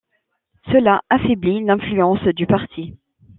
[0.71, 2.95] Cela affaiblit l'influence du parti.